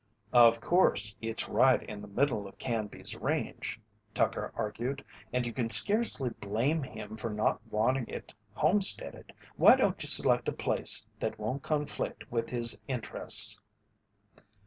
[0.33, 3.79] "Of course it's right in the middle of Canby's range,"
[4.15, 9.31] Tucker argued, "and you can scarcely blame him for not wanting it homesteaded.
[9.57, 13.61] Why don't you select a place that won't conflict with his interests?"